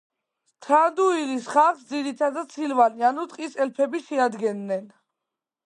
[0.67, 4.93] თრანდუილის ხალხს ძირითადად სილვანი, ანუ ტყის ელფები შეადგენდნენ.